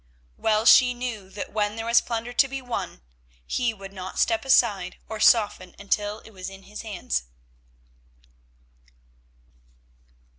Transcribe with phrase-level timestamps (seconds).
[0.35, 3.01] Well she knew that when there was plunder to be won,
[3.45, 7.25] he would not step aside or soften until it was in his hands.